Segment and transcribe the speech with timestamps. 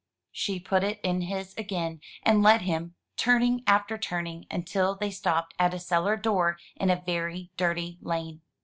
[0.31, 5.53] She put it in his again, and led him, turning after turning, until they stopped
[5.59, 8.41] at a cellar door in a very dirty lane.